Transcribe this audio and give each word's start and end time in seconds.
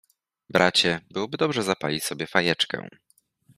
—Bracie, 0.53 0.99
byłoby 1.09 1.37
dobrze 1.37 1.63
zapalić 1.63 2.03
sobie 2.03 2.27
fajeczkę. 2.27 2.87